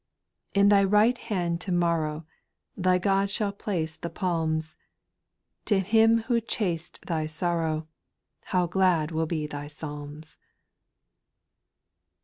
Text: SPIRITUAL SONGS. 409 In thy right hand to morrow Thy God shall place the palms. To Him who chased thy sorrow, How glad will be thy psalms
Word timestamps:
SPIRITUAL 0.49 0.61
SONGS. 0.61 0.71
409 0.71 0.85
In 0.87 0.89
thy 0.89 0.97
right 0.97 1.17
hand 1.19 1.61
to 1.61 1.71
morrow 1.71 2.25
Thy 2.75 2.97
God 2.97 3.29
shall 3.29 3.51
place 3.51 3.95
the 3.95 4.09
palms. 4.09 4.75
To 5.65 5.77
Him 5.79 6.21
who 6.23 6.41
chased 6.41 7.03
thy 7.05 7.27
sorrow, 7.27 7.87
How 8.45 8.65
glad 8.65 9.11
will 9.11 9.27
be 9.27 9.45
thy 9.45 9.67
psalms 9.67 10.39